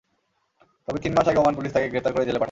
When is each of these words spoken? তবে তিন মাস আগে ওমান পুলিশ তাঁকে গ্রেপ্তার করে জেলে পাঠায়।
তবে 0.87 0.99
তিন 1.03 1.11
মাস 1.17 1.25
আগে 1.27 1.39
ওমান 1.39 1.53
পুলিশ 1.57 1.71
তাঁকে 1.73 1.87
গ্রেপ্তার 1.89 2.13
করে 2.13 2.25
জেলে 2.25 2.31
পাঠায়। 2.31 2.39